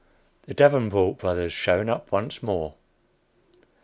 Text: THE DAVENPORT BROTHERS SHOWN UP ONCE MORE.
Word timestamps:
THE 0.47 0.55
DAVENPORT 0.55 1.19
BROTHERS 1.19 1.53
SHOWN 1.53 1.87
UP 1.87 2.11
ONCE 2.11 2.41
MORE. 2.41 2.73